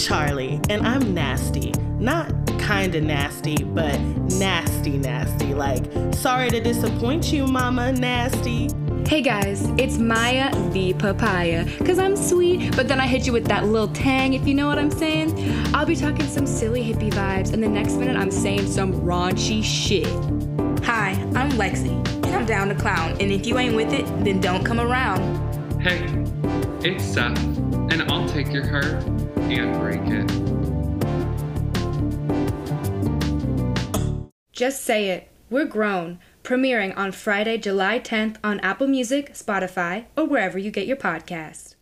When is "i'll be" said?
15.74-15.96